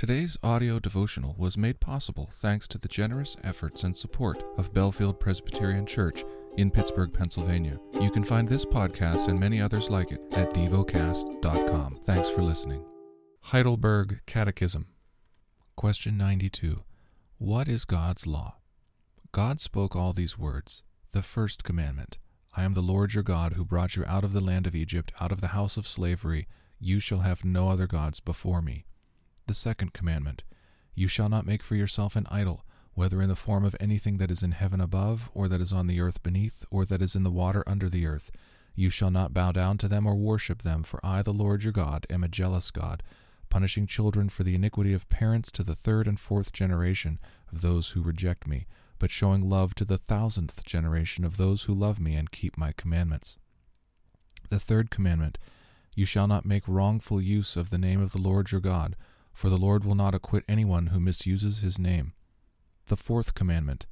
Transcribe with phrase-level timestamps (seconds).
[0.00, 5.20] Today's audio devotional was made possible thanks to the generous efforts and support of Bellefield
[5.20, 6.24] Presbyterian Church
[6.56, 7.78] in Pittsburgh, Pennsylvania.
[8.00, 11.98] You can find this podcast and many others like it at devocast.com.
[12.04, 12.82] Thanks for listening.
[13.42, 14.86] Heidelberg Catechism.
[15.76, 16.82] Question 92.
[17.36, 18.56] What is God's law?
[19.32, 20.82] God spoke all these words.
[21.12, 22.16] The first commandment
[22.56, 25.12] I am the Lord your God who brought you out of the land of Egypt,
[25.20, 26.48] out of the house of slavery.
[26.78, 28.86] You shall have no other gods before me.
[29.50, 30.44] The second commandment
[30.94, 32.64] You shall not make for yourself an idol,
[32.94, 35.88] whether in the form of anything that is in heaven above, or that is on
[35.88, 38.30] the earth beneath, or that is in the water under the earth.
[38.76, 41.72] You shall not bow down to them or worship them, for I, the Lord your
[41.72, 43.02] God, am a jealous God,
[43.48, 47.18] punishing children for the iniquity of parents to the third and fourth generation
[47.52, 48.68] of those who reject me,
[49.00, 52.70] but showing love to the thousandth generation of those who love me and keep my
[52.70, 53.36] commandments.
[54.48, 55.40] The third commandment
[55.96, 58.94] You shall not make wrongful use of the name of the Lord your God
[59.40, 62.12] for the Lord will not acquit anyone who misuses his name.
[62.88, 63.86] The fourth commandment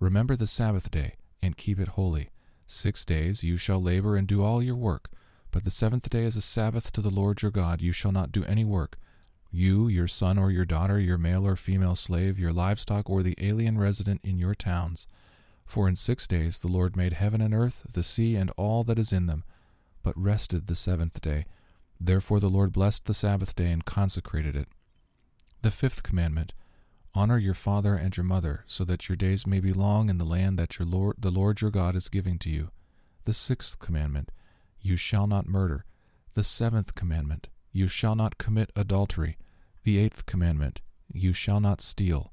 [0.00, 2.30] Remember the Sabbath day, and keep it holy.
[2.66, 5.10] Six days you shall labor and do all your work,
[5.50, 7.82] but the seventh day is a Sabbath to the Lord your God.
[7.82, 8.96] You shall not do any work.
[9.50, 13.36] You, your son or your daughter, your male or female slave, your livestock, or the
[13.36, 15.06] alien resident in your towns.
[15.66, 18.98] For in six days the Lord made heaven and earth, the sea, and all that
[18.98, 19.44] is in them,
[20.02, 21.44] but rested the seventh day.
[22.00, 24.68] Therefore the Lord blessed the Sabbath day and consecrated it.
[25.62, 26.52] The fifth commandment
[27.14, 30.24] Honor your father and your mother, so that your days may be long in the
[30.24, 32.70] land that your Lord, the Lord your God is giving to you.
[33.24, 34.30] The sixth commandment
[34.80, 35.86] You shall not murder.
[36.34, 39.38] The seventh commandment You shall not commit adultery.
[39.82, 42.32] The eighth commandment You shall not steal.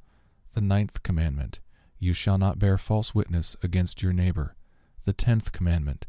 [0.51, 1.61] The ninth commandment
[1.97, 4.57] You shall not bear false witness against your neighbor.
[5.05, 6.05] The tenth commandment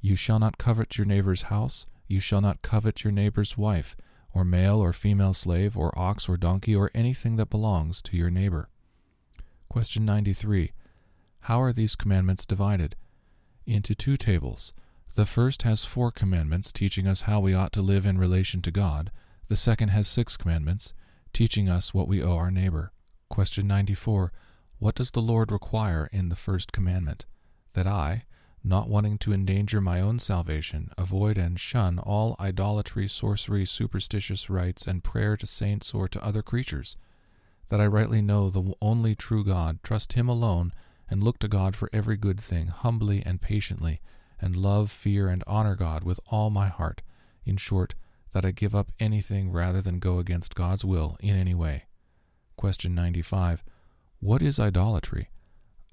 [0.00, 1.86] You shall not covet your neighbor's house.
[2.08, 3.96] You shall not covet your neighbor's wife
[4.36, 8.28] or male or female slave, or ox or donkey, or anything that belongs to your
[8.28, 8.68] neighbor.
[9.70, 10.72] Question 93.
[11.40, 12.96] How are these commandments divided?
[13.64, 14.74] Into two tables.
[15.14, 18.70] The first has four commandments teaching us how we ought to live in relation to
[18.70, 19.10] God.
[19.48, 20.92] The second has six commandments
[21.32, 22.92] teaching us what we owe our neighbor.
[23.30, 24.34] Question 94.
[24.78, 27.24] What does the Lord require in the first commandment?
[27.72, 28.24] That I,
[28.66, 34.86] not wanting to endanger my own salvation, avoid and shun all idolatry, sorcery, superstitious rites,
[34.86, 36.96] and prayer to saints or to other creatures,
[37.68, 40.72] that I rightly know the only true God, trust Him alone,
[41.08, 44.00] and look to God for every good thing, humbly and patiently,
[44.40, 47.02] and love, fear, and honor God with all my heart.
[47.44, 47.94] In short,
[48.32, 51.84] that I give up anything rather than go against God's will in any way.
[52.56, 53.62] Question 95.
[54.18, 55.30] What is idolatry?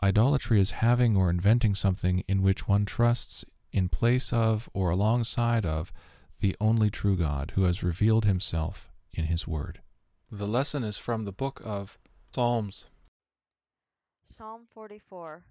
[0.02, 5.66] Idolatry is having or inventing something in which one trusts in place of or alongside
[5.66, 5.92] of
[6.40, 9.82] the only true God who has revealed himself in his word.
[10.32, 11.98] The lesson is from the book of
[12.32, 12.86] Psalms.
[14.26, 15.46] Psalm 44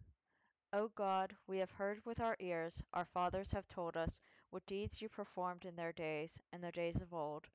[0.74, 4.20] O God, we have heard with our ears, our fathers have told us,
[4.50, 7.46] what deeds you performed in their days, in the days of old.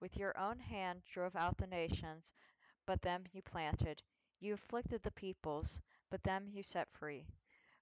[0.00, 2.32] With your own hand drove out the nations,
[2.86, 4.02] but them you planted.
[4.40, 7.26] You afflicted the peoples, but them you set free.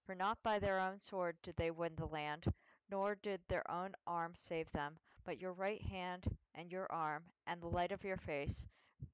[0.04, 2.44] For not by their own sword did they win the land,
[2.91, 7.60] nor did their own arm save them, but your right hand and your arm, and
[7.60, 8.66] the light of your face,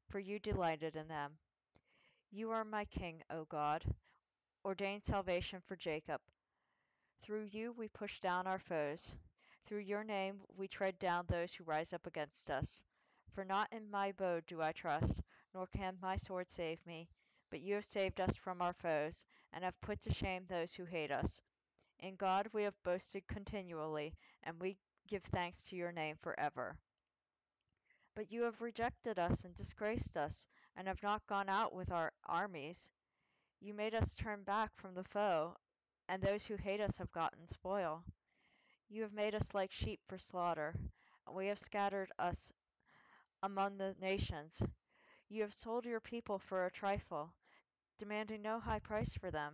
[0.08, 1.38] for you delighted in them.
[2.30, 3.84] You are my King, O God.
[4.64, 6.20] Ordain salvation for Jacob.
[7.22, 9.16] Through you we push down our foes.
[9.66, 12.82] Through your name we tread down those who rise up against us.
[13.34, 15.22] For not in my bow do I trust,
[15.54, 17.08] nor can my sword save me.
[17.52, 20.86] But you have saved us from our foes, and have put to shame those who
[20.86, 21.42] hate us.
[22.00, 26.78] In God we have boasted continually, and we give thanks to your name forever.
[28.16, 32.14] But you have rejected us and disgraced us, and have not gone out with our
[32.24, 32.90] armies.
[33.60, 35.54] You made us turn back from the foe,
[36.08, 38.02] and those who hate us have gotten spoil.
[38.88, 40.74] You have made us like sheep for slaughter,
[41.26, 42.50] and we have scattered us
[43.42, 44.62] among the nations.
[45.28, 47.34] You have sold your people for a trifle,
[48.02, 49.52] demanding no high price for them.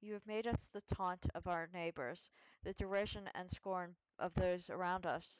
[0.00, 2.28] You have made us the taunt of our neighbors,
[2.64, 5.38] the derision and scorn of those around us.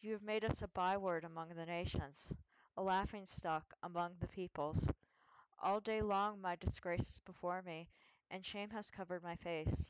[0.00, 2.32] You have made us a byword among the nations,
[2.76, 4.86] a laughing stock among the peoples.
[5.60, 7.88] All day long my disgrace is before me,
[8.30, 9.88] and shame has covered my face.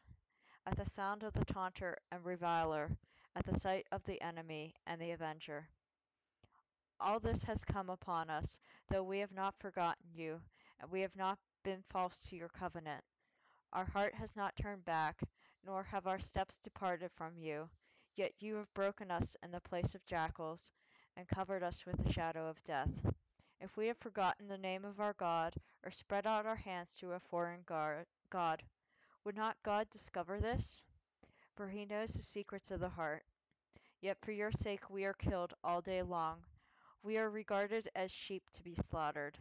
[0.67, 2.97] At the sound of the taunter and reviler,
[3.37, 5.69] at the sight of the enemy and the avenger.
[6.99, 8.59] All this has come upon us,
[8.89, 10.41] though we have not forgotten you,
[10.81, 13.03] and we have not been false to your covenant.
[13.73, 15.21] Our heart has not turned back,
[15.67, 17.69] nor have our steps departed from you.
[18.15, 20.71] Yet you have broken us in the place of jackals,
[21.17, 22.91] and covered us with the shadow of death.
[23.61, 27.13] if we have forgotten the name of our God, or spread out our hands to
[27.13, 28.63] a foreign God,
[29.25, 30.83] would not God discover this?
[31.57, 33.25] For he knows the secrets of the heart.
[34.01, 36.45] Yet for your sake we are killed all day long.
[37.03, 39.39] We are regarded as sheep to be slaughtered.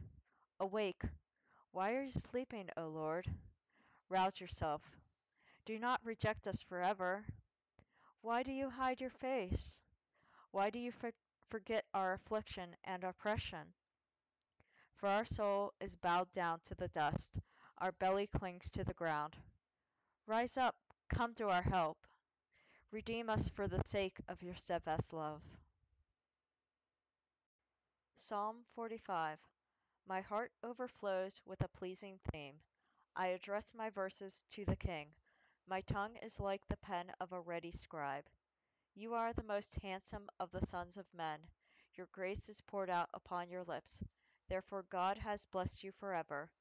[0.60, 1.04] Awake!
[1.74, 3.26] Why are you sleeping, O Lord?
[4.08, 4.84] Rouse yourself.
[5.66, 7.26] Do not reject us forever.
[8.22, 9.80] Why do you hide your face?
[10.52, 11.12] Why do you for
[11.50, 13.74] forget our affliction and oppression?
[14.98, 17.40] For our soul is bowed down to the dust,
[17.80, 19.36] our belly clings to the ground.
[20.28, 20.76] Rise up,
[21.10, 21.98] come to our help.
[22.92, 25.42] Redeem us for the sake of your steadfast love.
[28.16, 29.40] Psalm 45
[30.06, 32.56] My heart overflows with a pleasing theme.
[33.16, 35.08] I address my verses to the King.
[35.66, 38.26] My tongue is like the pen of a ready scribe.
[38.96, 41.40] You are the most handsome of the sons of men.
[41.96, 44.04] Your grace is poured out upon your lips.
[44.50, 46.52] Therefore God has blessed you forever.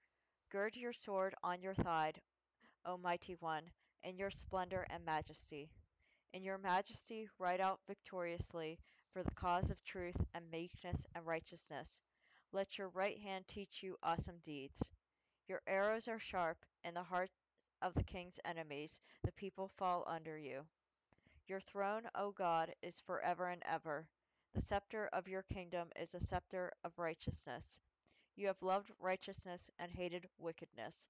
[0.51, 2.13] Gird your sword on your thigh,
[2.85, 3.65] O mighty one,
[4.05, 5.69] in your splendor and majesty.
[6.33, 8.79] In your majesty ride out victoriously
[9.13, 12.01] for the cause of truth and meekness and righteousness.
[12.53, 14.83] Let your right hand teach you awesome deeds.
[15.49, 17.35] Your arrows are sharp; in the hearts
[17.81, 20.67] of the king's enemies the people fall under you.
[21.47, 24.07] Your throne, O God, is forever and ever.
[24.55, 27.81] The scepter of your kingdom is a scepter of righteousness.
[28.37, 31.07] You have loved righteousness and hated wickedness.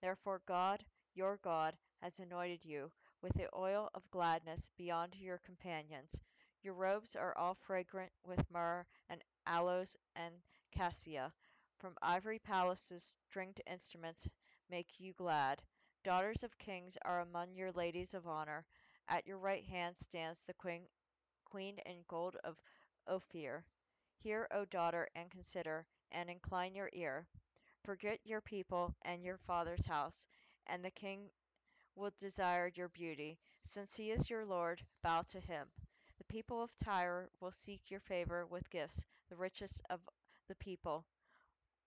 [0.00, 0.84] Therefore God,
[1.14, 2.92] your God, has anointed you
[3.22, 6.20] with the oil of gladness beyond your companions.
[6.62, 10.34] Your robes are all fragrant with myrrh and aloes and
[10.72, 11.32] cassia.
[11.78, 14.28] From ivory palaces stringed instruments
[14.70, 15.62] make you glad.
[16.04, 18.64] Daughters of kings are among your ladies of honor.
[19.08, 20.82] At your right hand stands the queen,
[21.44, 22.58] queen in gold of
[23.06, 23.64] Ophir.
[24.18, 27.26] Hear, O daughter, and consider, and incline your ear.
[27.84, 30.26] Forget your people and your father's house,
[30.66, 31.30] and the king
[31.96, 33.38] will desire your beauty.
[33.62, 35.68] Since he is your Lord, bow to him.
[36.18, 40.00] The people of Tyre will seek your favor with gifts, the richest of
[40.48, 41.04] the people.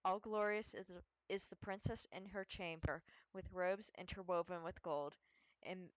[0.06, 0.92] All glorious is,
[1.30, 3.04] is the princess in her chamber,
[3.34, 5.16] with robes interwoven with gold.
[5.64, 5.90] In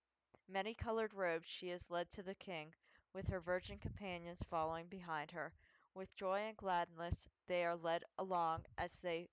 [0.48, 2.74] many colored robes she is led to the king,
[3.12, 5.52] with her virgin companions following behind her.
[5.94, 9.28] With joy and gladness they are led along as they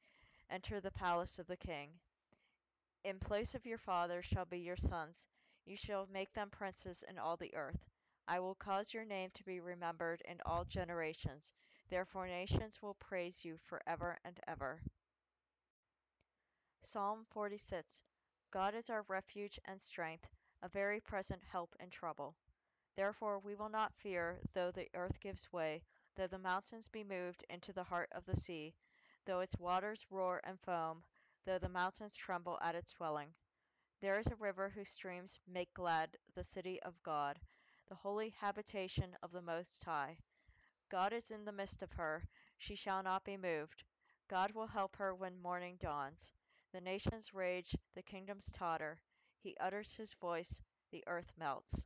[0.50, 1.90] enter the palace of the king.
[3.04, 5.26] In place of your fathers shall be your sons;
[5.66, 7.90] you shall make them princes in all the earth.
[8.28, 11.54] I will cause your name to be remembered in all generations;
[11.90, 14.82] therefore nations will praise you for ever and ever.
[16.84, 18.04] Psalm 46
[18.52, 20.28] God is our refuge and strength,
[20.62, 22.36] a very present help in trouble.
[22.96, 25.84] Therefore we will not fear, though the earth gives way,
[26.16, 28.74] though the mountains be moved into the heart of the sea,
[29.26, 31.04] though its waters roar and foam
[31.46, 33.30] though the mountains tremble at its swelling.
[34.02, 37.40] There is a river whose streams make glad the city of God,
[37.88, 40.18] the holy habitation of the Most High.
[40.90, 42.28] God is in the midst of her;
[42.58, 43.84] she shall not be moved.
[44.28, 46.32] God will help her when morning dawns.
[46.72, 49.00] The nations rage, the kingdoms totter.
[49.40, 50.62] He utters his voice,
[50.92, 51.86] the earth melts.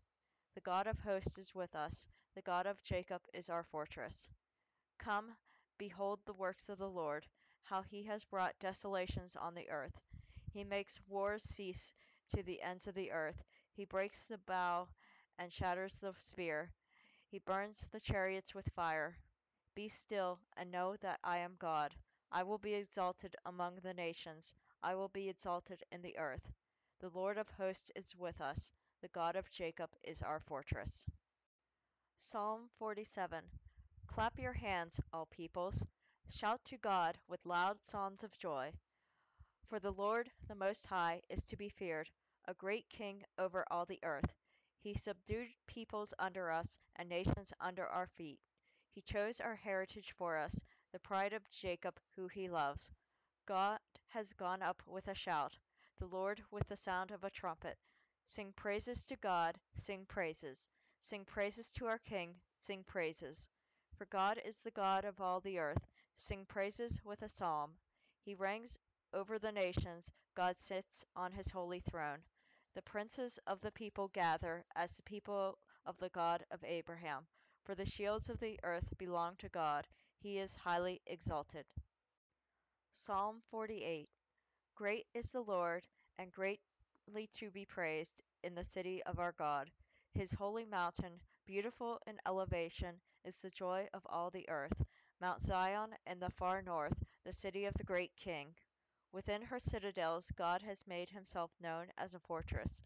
[0.55, 4.29] The God of hosts is with us, the God of Jacob is our fortress.
[4.97, 5.35] Come,
[5.77, 7.27] behold the works of the Lord
[7.63, 10.01] how he has brought desolations on the earth.
[10.51, 11.93] He makes wars cease
[12.35, 13.43] to the ends of the earth.
[13.71, 14.87] He breaks the bow
[15.37, 16.71] and shatters the spear.
[17.31, 19.19] He burns the chariots with fire.
[19.75, 21.95] Be still and know that I am God.
[22.31, 24.53] I will be exalted among the nations.
[24.81, 26.51] I will be exalted in the earth.
[26.99, 28.71] The Lord of hosts is with us.
[29.01, 31.05] The God of Jacob is our fortress.
[32.17, 33.43] Psalm 47
[34.07, 35.85] Clap your hands, all peoples.
[36.29, 38.73] Shout to God with loud songs of joy.
[39.67, 42.09] For the Lord, the Most High, is to be feared,
[42.45, 44.33] a great King over all the earth.
[44.81, 48.39] He subdued peoples under us, and nations under our feet.
[48.91, 52.91] He chose our heritage for us, the pride of Jacob who he loves.
[53.45, 55.57] God has gone up with a shout,
[55.97, 57.77] the Lord with the sound of a trumpet.
[58.25, 60.69] Sing praises to God, sing praises.
[61.01, 63.47] Sing praises to our King, sing praises.
[63.97, 65.85] For God is the God of all the earth.
[66.15, 67.71] Sing praises with a psalm.
[68.23, 68.77] He reigns
[69.13, 70.11] over the nations.
[70.35, 72.23] God sits on his holy throne.
[72.79, 77.27] The princes of the people gather as the people of the God of Abraham.
[77.65, 79.85] For the shields of the earth belong to God.
[80.17, 81.65] He is highly exalted.
[82.93, 84.07] Psalm 48
[84.75, 85.83] Great is the Lord,
[86.17, 89.69] and greatly to be praised in the city of our God.
[90.13, 94.85] His holy mountain, beautiful in elevation, is the joy of all the earth.
[95.19, 98.55] Mount Zion in the far north, the city of the great King.
[99.11, 102.81] Within her citadels God has made himself known as a fortress.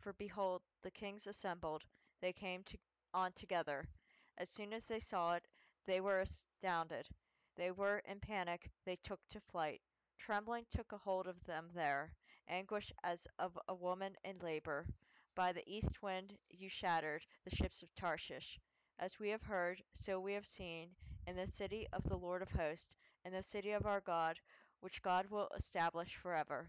[0.00, 1.84] For behold, the kings assembled,
[2.20, 2.78] they came to,
[3.14, 3.88] on together.
[4.36, 5.46] As soon as they saw it,
[5.86, 7.08] they were astounded.
[7.56, 9.80] They were in panic, they took to flight.
[10.18, 12.12] Trembling took a hold of them there,
[12.48, 14.86] anguish as of a woman in labor.
[15.34, 18.58] By the east wind you shattered the ships of Tarshish.
[18.98, 22.50] As we have heard, so we have seen, in the city of the Lord of
[22.50, 22.88] hosts,
[23.24, 24.40] in the city of our God,
[24.80, 26.68] which God will establish forever.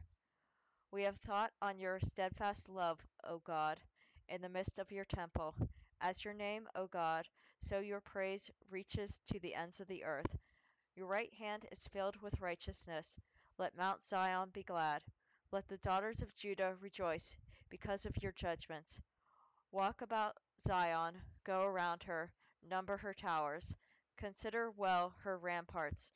[0.92, 3.80] We have thought on your steadfast love, O God,
[4.28, 5.56] in the midst of your temple.
[6.02, 7.28] As your name, O God,
[7.68, 10.38] so your praise reaches to the ends of the earth.
[10.96, 13.16] Your right hand is filled with righteousness.
[13.58, 15.04] Let Mount Zion be glad.
[15.52, 17.36] Let the daughters of Judah rejoice
[17.70, 19.00] because of your judgments.
[19.72, 20.38] Walk about
[20.68, 21.14] Zion,
[21.44, 22.32] go around her,
[22.68, 23.76] number her towers,
[24.18, 26.12] consider well her ramparts,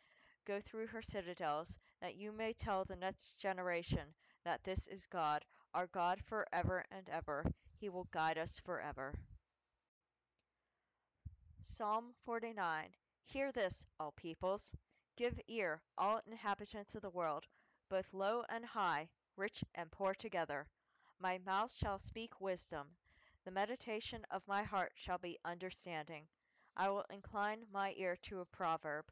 [0.45, 4.13] go through her citadels, that you may tell the next generation
[4.45, 7.45] that this is God, our God for ever and ever.
[7.79, 9.13] He will guide us forever.
[11.61, 12.89] Psalm 49
[13.25, 14.75] Hear this, all peoples.
[15.15, 17.45] Give ear, all inhabitants of the world,
[17.89, 20.67] both low and high, rich and poor together.
[21.19, 22.87] My mouth shall speak wisdom,
[23.45, 26.27] the meditation of my heart shall be understanding.
[26.77, 29.05] I will incline my ear to a proverb,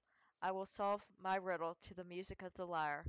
[0.44, 3.06] I will solve my riddle to the music of the lyre.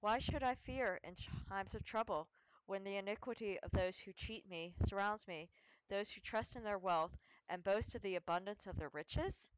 [0.00, 1.14] Why should I fear in
[1.48, 2.28] times of trouble,
[2.66, 5.48] when the iniquity of those who cheat me surrounds me,
[5.88, 7.16] those who trust in their wealth,
[7.48, 9.48] and boast of the abundance of their riches?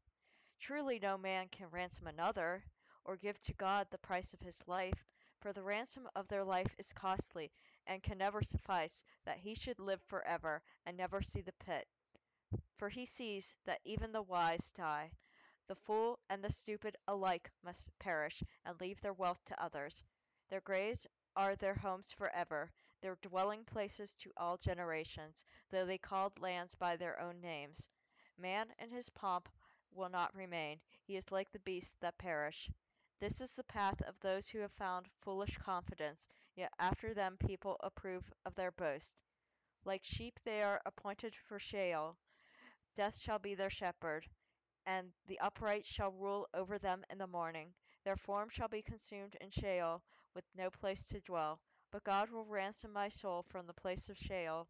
[0.59, 2.63] Truly no man can ransom another,
[3.05, 5.03] or give to God the price of his life,
[5.39, 7.51] for the ransom of their life is costly,
[7.87, 11.87] and can never suffice that he should live forever, and never see the pit.
[12.77, 15.11] For he sees that even the wise die.
[15.67, 20.03] The fool and the stupid alike must perish, and leave their wealth to others.
[20.49, 21.05] Their graves
[21.35, 22.71] are their homes forever,
[23.01, 27.89] their dwelling places to all generations, though they called lands by their own names.
[28.37, 29.49] Man in his pomp
[29.91, 32.69] will not remain, he is like the beasts that perish.
[33.19, 37.77] This is the path of those who have found foolish confidence, yet after them people
[37.81, 39.15] approve of their boast.
[39.83, 42.15] Like sheep they are appointed for Sheol,
[42.95, 44.27] death shall be their shepherd,
[44.87, 47.73] and the upright shall rule over them in the morning.
[48.05, 50.01] Their form shall be consumed in Sheol,
[50.33, 51.59] with no place to dwell.
[51.91, 54.67] But God will ransom my soul from the place of Sheol,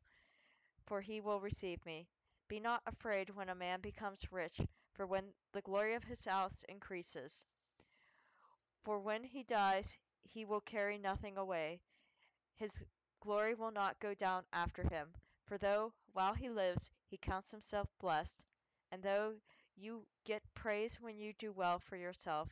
[0.87, 2.07] for he will receive me.
[2.47, 4.59] Be not afraid when a man becomes rich,
[4.93, 7.45] for when the glory of his house increases.
[8.83, 11.79] For when he dies he will carry nothing away.
[12.55, 12.79] His
[13.19, 15.13] glory will not go down after him.
[15.45, 18.41] For though, while he lives, he counts himself blessed,
[18.91, 19.35] and though
[19.77, 22.49] you get praise when you do well for yourself,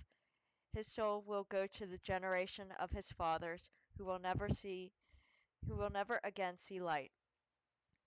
[0.72, 4.92] his soul will go to the generation of his fathers, who will never see
[5.68, 7.12] who will never again see light.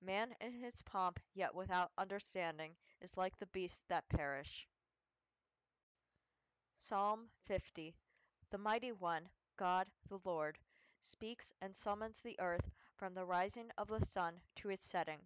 [0.01, 4.67] Man in his pomp, yet without understanding, is like the beasts that perish.
[6.77, 7.95] Psalm 50
[8.51, 10.59] The mighty one, God the Lord,
[11.03, 15.21] speaks and summons the earth from the rising of the sun to its setting.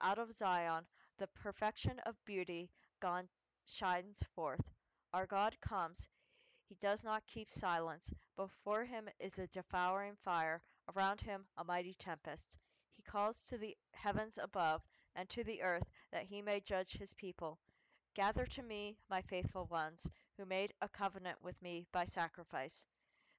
[0.00, 0.86] Out of Zion
[1.18, 2.70] the perfection of beauty
[3.04, 3.28] God
[3.66, 4.64] shines forth.
[5.12, 6.08] Our God comes,
[6.66, 8.10] he does not keep silence.
[8.34, 10.62] Before him is a devouring fire,
[10.96, 12.56] around him a mighty tempest.
[12.96, 14.80] He calls to the heavens above,
[15.14, 17.58] and to the earth, that he may judge his people.
[18.14, 20.06] Gather to me, my faithful ones,
[20.38, 22.86] who made a covenant with me by sacrifice.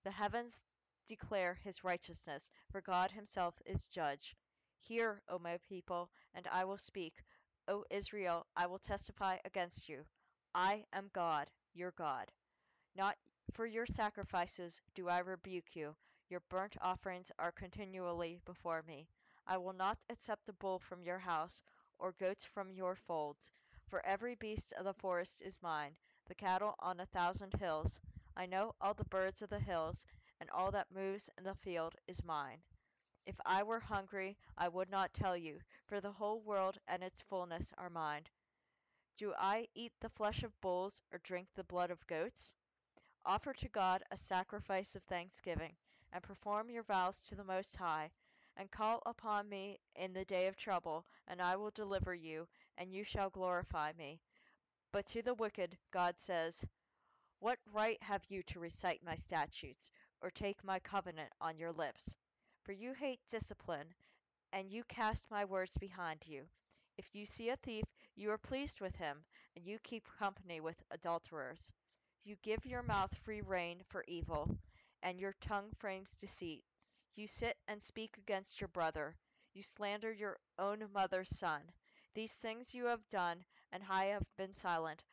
[0.04, 0.62] The heavens
[1.08, 4.36] declare his righteousness, for God himself is judge.
[4.78, 7.24] Hear, O my people, and I will speak.
[7.68, 10.06] O Israel, I will testify against you.
[10.54, 12.32] I am God, your God.
[12.96, 13.18] Not
[13.54, 15.96] for your sacrifices do I rebuke you.
[16.30, 19.08] Your burnt offerings are continually before me.
[19.48, 21.64] I will not accept a bull from your house,
[22.00, 23.52] or goats from your folds.
[23.88, 25.96] For every beast of the forest is mine,
[26.28, 28.00] the cattle on a thousand hills.
[28.36, 30.06] I know all the birds of the hills,
[30.40, 32.60] and all that moves in the field is mine.
[33.26, 37.22] If I were hungry, I would not tell you, for the whole world and its
[37.22, 38.28] fullness are mine.
[39.18, 42.54] Do I eat the flesh of bulls, or drink the blood of goats?
[43.26, 45.76] Offer to God a sacrifice of thanksgiving,
[46.14, 48.12] and perform your vows to the Most High,
[48.58, 52.94] and call upon me in the day of trouble, and I will deliver you, and
[52.94, 54.22] you shall glorify me.
[54.92, 56.64] But to the wicked God says,
[57.40, 59.90] What right have you to recite my statutes,
[60.22, 62.16] or take my covenant on your lips?
[62.66, 63.96] For you hate discipline,
[64.52, 66.50] and you cast my words behind you.
[66.98, 69.24] If you see a thief, you are pleased with him,
[69.56, 71.72] and you keep company with adulterers.
[72.26, 74.58] You give your mouth free rein for evil,
[75.04, 76.64] and your tongue frames deceit.
[77.16, 79.16] You sit and speak against your brother.
[79.54, 81.62] You slander your own mother's son.
[82.16, 85.04] These things you have done, and I have been silent.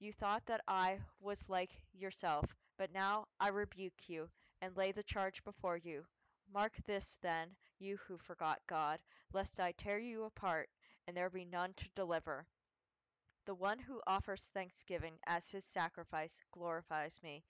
[0.00, 4.30] You thought that I was like yourself, but now I rebuke you,
[4.62, 6.06] and lay the charge before you.
[6.52, 7.48] Mark this, then,
[7.78, 9.00] you who forgot God,
[9.32, 10.68] lest I tear you apart,
[11.06, 12.46] and there be none to deliver.
[13.46, 17.44] The one who offers thanksgiving as his sacrifice glorifies me.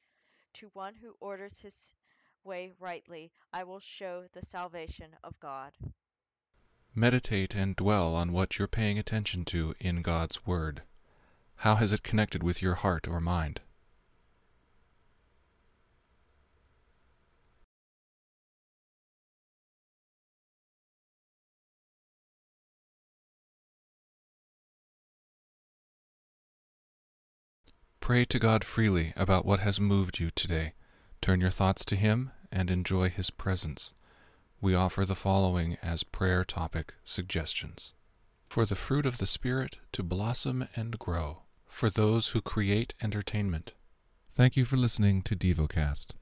[0.54, 1.92] To one who orders his
[2.42, 5.72] way rightly, I will show the salvation of God.
[6.94, 10.82] Meditate and dwell on what you're paying attention to in God's Word.
[11.56, 13.60] How has it connected with your heart or mind?
[28.04, 30.74] Pray to God freely about what has moved you today.
[31.22, 33.94] Turn your thoughts to Him and enjoy His presence.
[34.60, 37.94] We offer the following as prayer topic suggestions
[38.44, 43.72] For the fruit of the Spirit to blossom and grow, for those who create entertainment.
[44.30, 46.08] Thank you for listening to DevoCast.